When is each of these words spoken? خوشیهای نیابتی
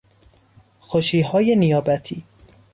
خوشیهای 0.79 1.55
نیابتی 1.55 2.25